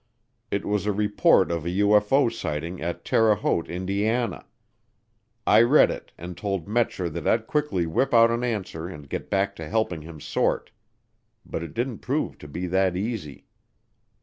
It 0.49 0.65
was 0.65 0.87
a 0.87 0.91
report 0.91 1.51
of 1.51 1.63
a 1.63 1.69
UFO 1.77 2.33
sighting 2.33 2.81
at 2.81 3.05
Terre 3.05 3.35
Haute, 3.35 3.69
Indiana. 3.69 4.47
I 5.45 5.61
read 5.61 5.91
it 5.91 6.11
and 6.17 6.35
told 6.35 6.65
Metscher 6.67 7.07
that 7.13 7.27
I'd 7.27 7.45
quickly 7.45 7.85
whip 7.85 8.11
out 8.11 8.31
an 8.31 8.43
answer 8.43 8.87
and 8.87 9.07
get 9.07 9.29
back 9.29 9.55
to 9.57 9.69
helping 9.69 10.01
him 10.01 10.19
sort. 10.19 10.71
But 11.45 11.61
it 11.61 11.75
didn't 11.75 11.99
prove 11.99 12.39
to 12.39 12.47
be 12.47 12.65
that 12.65 12.97
easy. 12.97 13.45